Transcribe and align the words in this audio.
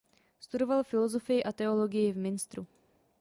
Studoval 0.39 0.83
filozofii 0.83 1.43
a 1.43 1.51
teologii 1.51 2.11
v 2.11 2.17
Münsteru. 2.17 2.67